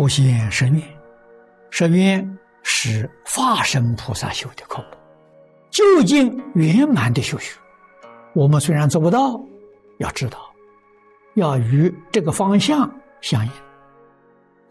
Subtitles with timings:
[0.00, 0.82] 普贤十愿，
[1.68, 4.88] 十愿是化身菩萨修的科目，
[5.68, 7.54] 究竟圆满的修学。
[8.32, 9.38] 我们虽然做不到，
[9.98, 10.38] 要知道，
[11.34, 12.90] 要与这个方向
[13.20, 13.52] 相应。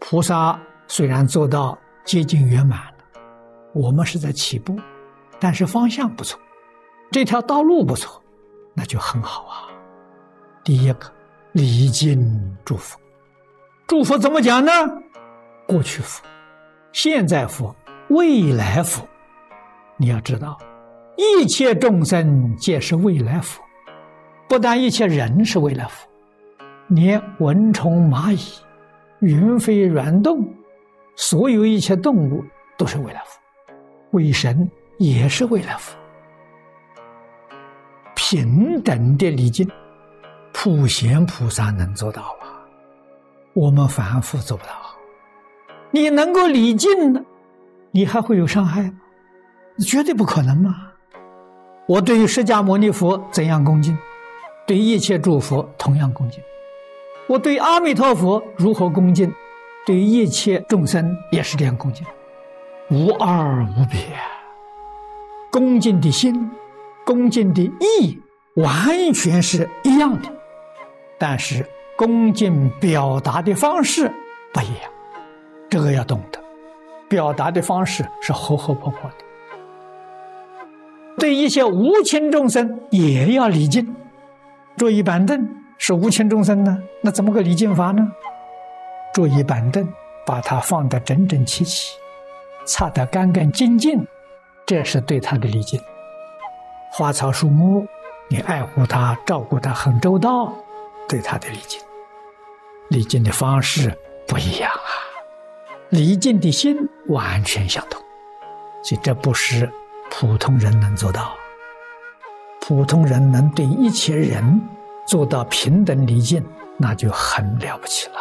[0.00, 3.22] 菩萨虽然做到接近圆满了，
[3.72, 4.76] 我们是在起步，
[5.38, 6.40] 但是方向不错，
[7.12, 8.20] 这条道路不错，
[8.74, 9.68] 那就很好啊。
[10.64, 11.06] 第一个，
[11.52, 12.20] 礼敬
[12.64, 12.98] 祝福，
[13.86, 14.72] 祝福怎么讲呢？
[15.70, 16.20] 过去佛、
[16.90, 17.72] 现在佛、
[18.08, 19.06] 未来佛，
[19.96, 20.58] 你要知道，
[21.16, 23.62] 一切众生皆是未来佛，
[24.48, 26.08] 不但一切人是未来佛，
[26.88, 28.40] 连蚊虫蚂蚁、
[29.20, 30.44] 云飞软动，
[31.14, 32.44] 所有一切动物
[32.76, 33.38] 都是未来佛，
[34.10, 34.68] 鬼神
[34.98, 35.96] 也是未来佛，
[38.16, 39.70] 平等的礼敬，
[40.52, 42.58] 普贤菩萨能做到啊，
[43.54, 44.72] 我们凡夫做不到。
[45.90, 47.22] 你能够礼敬呢？
[47.92, 48.92] 你还会有伤害吗？
[49.84, 50.74] 绝对不可能嘛！
[51.86, 53.96] 我对于释迦牟尼佛怎样恭敬，
[54.66, 56.40] 对一切诸佛同样恭敬；
[57.26, 59.32] 我对阿弥陀佛如何恭敬，
[59.84, 62.06] 对一切众生也是这样恭敬，
[62.90, 63.98] 无二无别。
[65.50, 66.48] 恭敬的心，
[67.04, 68.20] 恭敬的意，
[68.54, 70.30] 完全是一样的，
[71.18, 74.08] 但是恭敬表达的方式
[74.52, 74.92] 不一样。
[75.70, 76.40] 这个要懂得，
[77.08, 79.16] 表达的方式是活活泼泼的。
[81.16, 83.94] 对一些无情众生也要礼敬。
[84.76, 88.10] 坐椅板凳是无情众生呢，那怎么个礼敬法呢？
[89.14, 89.86] 坐椅板凳，
[90.26, 91.96] 把它放得整整齐齐，
[92.64, 94.06] 擦得干干净净，
[94.66, 95.80] 这是对他的礼敬。
[96.90, 97.86] 花草树木，
[98.28, 100.52] 你爱护它，照顾它很周到，
[101.08, 101.80] 对他的礼敬。
[102.88, 103.96] 礼敬的方式
[104.26, 105.09] 不一样啊。
[105.90, 106.76] 离境的心
[107.08, 108.00] 完全相同，
[108.82, 109.68] 所以这不是
[110.08, 111.34] 普通人能做到。
[112.60, 114.60] 普通人能对一切人
[115.04, 116.44] 做到平等礼敬，
[116.76, 118.14] 那就很了不起了。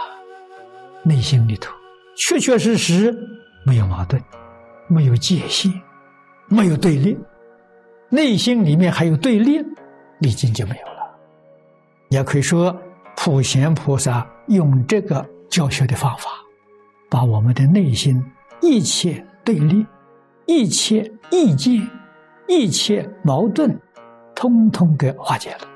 [1.04, 1.72] 内心里头
[2.18, 3.16] 确确实实
[3.64, 4.20] 没有矛盾，
[4.88, 5.72] 没有界限，
[6.48, 7.18] 没有对立。
[8.10, 9.64] 内心里面还有对立，
[10.18, 11.16] 礼敬就没有了。
[12.10, 12.76] 也可以说，
[13.16, 16.32] 普贤菩萨用这个教学的方法。
[17.10, 18.24] 把我们的内心
[18.62, 19.86] 一切对立、
[20.46, 21.90] 一切意见、
[22.48, 23.76] 一切矛盾，
[24.36, 25.68] 通通给化解了，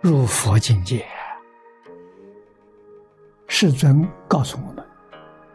[0.00, 1.04] 入佛境界。
[3.48, 4.84] 世尊告诉我们：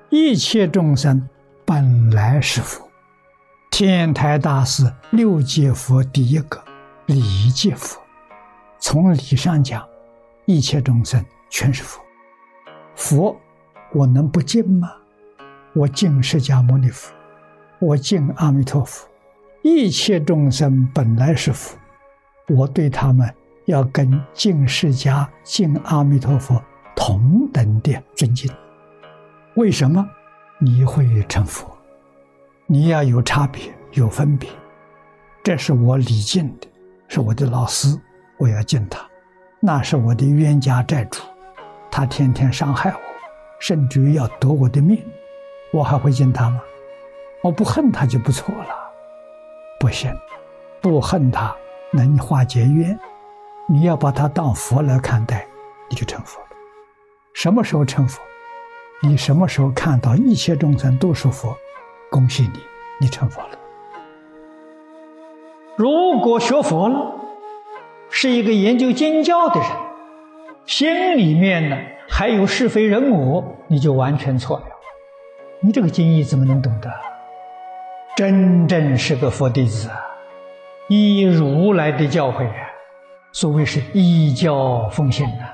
[0.10, 1.28] 一切众生
[1.66, 2.86] 本来是佛。
[3.72, 6.62] 天台大师六界佛第一个
[7.06, 8.00] 理界佛，
[8.80, 9.88] 从理上讲，
[10.46, 12.04] 一切众生全是佛。
[12.96, 13.40] 佛。
[13.94, 14.92] 我能不敬吗？
[15.74, 17.14] 我敬释迦牟尼佛，
[17.80, 19.08] 我敬阿弥陀佛，
[19.62, 21.78] 一切众生本来是佛，
[22.50, 23.32] 我对他们
[23.66, 26.62] 要跟敬释迦、敬阿弥陀佛
[26.96, 28.52] 同等的尊敬。
[29.56, 30.06] 为什么？
[30.60, 31.68] 你会成佛，
[32.66, 33.62] 你要有差别、
[33.92, 34.50] 有分别，
[35.44, 36.68] 这是我礼敬的，
[37.08, 37.96] 是我的老师，
[38.38, 39.02] 我要敬他；
[39.60, 41.22] 那是我的冤家债主，
[41.92, 43.00] 他天天伤害我。
[43.60, 45.04] 甚至于要夺我的命，
[45.72, 46.62] 我还会敬他吗？
[47.42, 48.76] 我不恨他就不错了。
[49.80, 50.12] 不行，
[50.82, 51.56] 不恨他
[51.92, 52.98] 能化解冤。
[53.70, 55.46] 你要把他当佛来看待，
[55.90, 56.48] 你就成佛了。
[57.34, 58.22] 什么时候成佛？
[59.04, 61.56] 你什么时候看到一切众生都是佛？
[62.10, 62.60] 恭喜你，
[63.00, 63.50] 你成佛了。
[65.76, 67.14] 如果学佛了，
[68.10, 69.70] 是一个研究经教的人，
[70.66, 71.78] 心里面呢？
[72.18, 74.66] 还有是非人我，你就完全错了。
[75.60, 76.92] 你这个经义怎么能懂得？
[78.16, 80.02] 真正是个佛弟子啊，
[80.88, 82.56] 依如来的教诲啊。
[83.32, 85.54] 所谓是依教奉行啊。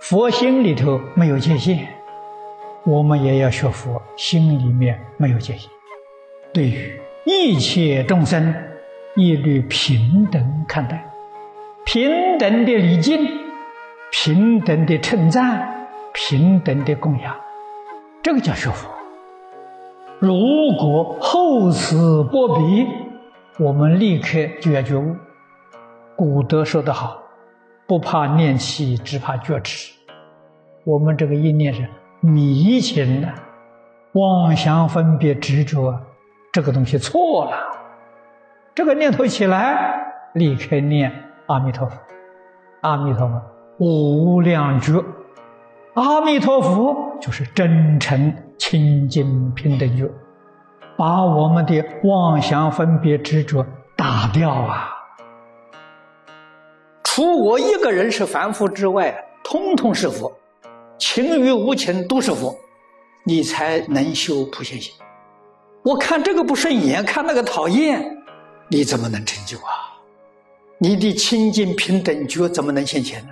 [0.00, 1.86] 佛心里头没有界限，
[2.86, 5.70] 我们也要学佛，心里面没有界限。
[6.54, 8.54] 对于一切众生，
[9.14, 11.04] 一律平等看待，
[11.84, 13.45] 平等的礼敬。
[14.12, 17.36] 平等的称赞，平等的供养，
[18.22, 18.88] 这个叫学佛。
[20.18, 20.34] 如
[20.78, 22.86] 果厚此薄彼，
[23.58, 25.14] 我们立刻就要觉悟。
[26.16, 27.18] 古德说得好
[27.86, 29.92] ：“不怕念起，只怕觉迟。”
[30.84, 31.86] 我们这个一念是
[32.20, 33.28] 迷情的，
[34.12, 35.94] 妄想分别执着，
[36.52, 37.58] 这个东西错了。
[38.74, 41.12] 这个念头起来，立刻念
[41.46, 41.98] 阿弥陀佛，
[42.80, 43.42] 阿弥陀佛。
[43.78, 45.04] 无量觉，
[45.94, 50.08] 阿弥陀佛就是真诚、清净、平等觉，
[50.96, 54.88] 把我们的妄想、分别、执着打掉啊！
[57.04, 59.14] 除我一个人是凡夫之外，
[59.44, 60.32] 通通是佛，
[60.96, 62.56] 情与无情都是佛，
[63.24, 64.94] 你才能修普贤行。
[65.82, 68.02] 我看这个不顺眼，看那个讨厌，
[68.68, 70.00] 你怎么能成就啊？
[70.78, 73.28] 你的清净平等觉怎么能现前呢？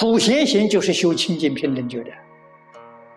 [0.00, 2.10] 普贤行就是修清净平等觉的。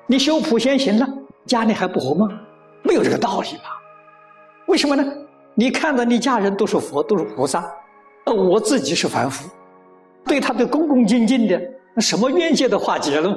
[0.06, 1.08] 你修普贤行了，
[1.46, 2.28] 家里还不和吗？
[2.84, 3.80] 没有这个道理吧？
[4.68, 5.04] 为什么呢？
[5.56, 7.64] 你看到你家人都是佛，都是菩萨，
[8.26, 9.50] 呃，我自己是凡夫，
[10.26, 11.58] 对他的恭恭敬敬的，
[11.96, 13.34] 那什么冤结都化解了。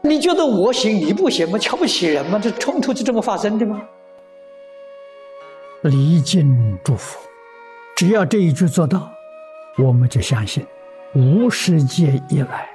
[0.00, 1.58] 你觉得我行你不行吗？
[1.58, 2.38] 瞧不起人吗？
[2.42, 3.78] 这冲突就这么发生的吗？
[5.82, 7.18] 离境祝福，
[7.94, 9.10] 只要这一句做到，
[9.76, 10.64] 我们就相信。
[11.14, 12.68] 无世界以来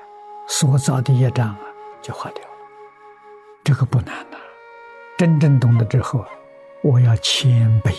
[0.48, 1.60] 所造的业障啊，
[2.02, 2.50] 就化掉了。
[3.64, 4.38] 这个不难呐。
[5.18, 6.26] 真正懂得之后，
[6.82, 7.94] 我要谦卑，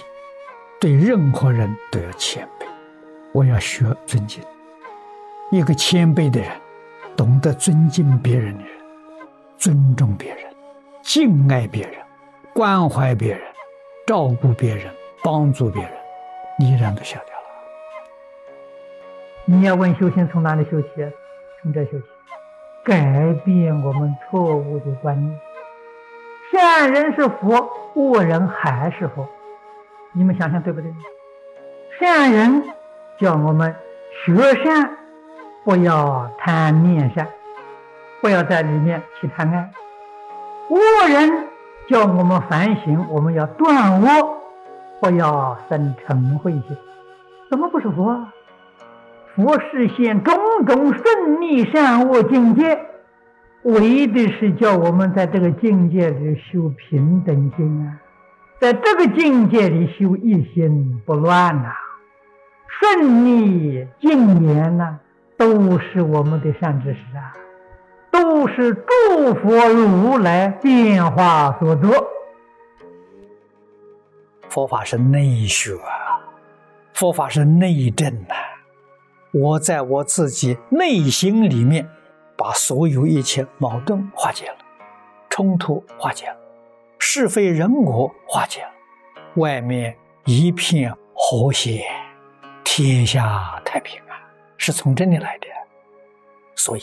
[0.80, 2.66] 对任何人都要谦卑。
[3.32, 4.42] 我要学尊敬。
[5.50, 6.50] 一个谦卑的人，
[7.16, 8.72] 懂得尊敬别人的人，
[9.56, 10.44] 尊重别人，
[11.02, 11.94] 敬爱别人，
[12.52, 13.40] 关怀别人，
[14.06, 14.92] 照顾别人，
[15.22, 15.92] 帮助别人，
[16.58, 17.33] 你然都晓得。
[19.46, 20.88] 你要问修行从哪里修起？
[21.60, 22.04] 从这修起，
[22.82, 25.38] 改变我们错误的观念。
[26.50, 29.28] 善人是佛，恶人还是佛？
[30.12, 30.90] 你们想想对不对？
[31.98, 32.62] 善人
[33.18, 33.74] 叫我们
[34.24, 34.96] 学善，
[35.62, 37.28] 不要贪念善，
[38.22, 39.68] 不要在里面去贪爱；
[40.70, 41.48] 恶人
[41.86, 44.40] 叫我们反省，我们要断恶，
[45.00, 46.76] 不要生嗔恚心。
[47.50, 48.32] 怎么不是佛啊？
[49.34, 50.36] 佛实现种
[50.66, 52.78] 种顺利善恶境界，
[53.62, 57.98] 为的是叫我们在这个境界里修平等心啊，
[58.60, 61.72] 在这个境界里修一心不乱呐，
[62.68, 64.98] 顺利净言呐，
[65.36, 67.32] 都是我们的善知识啊，
[68.12, 71.88] 都是诸佛如来变化所得。
[74.48, 76.22] 佛法是内学啊，
[76.92, 78.34] 佛法是内证呐。
[79.36, 81.88] 我在我自己内心里面，
[82.36, 84.56] 把所有一切矛盾化解了，
[85.28, 86.36] 冲突化解了，
[87.00, 88.70] 是非人我化解了，
[89.34, 91.84] 外面一片和谐，
[92.62, 94.14] 天下太平啊，
[94.56, 95.48] 是从这里来的。
[96.54, 96.82] 所以，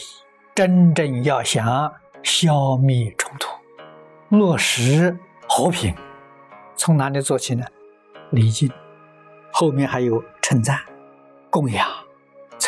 [0.54, 1.90] 真正要想
[2.22, 3.56] 消灭冲突，
[4.36, 5.18] 落实
[5.48, 5.96] 和平，
[6.76, 7.66] 从哪里做起呢？
[8.32, 8.70] 礼敬，
[9.54, 10.78] 后面还有称赞、
[11.50, 11.88] 供养。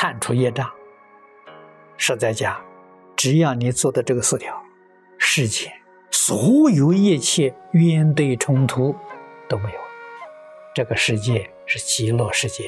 [0.03, 0.69] 铲除业障，
[1.95, 2.61] 实在讲，
[3.15, 4.61] 只要你做的这个四条，
[5.17, 5.71] 世间
[6.11, 8.93] 所有一切冤对冲突
[9.47, 9.79] 都没有，
[10.75, 12.65] 这个世界是极乐世界。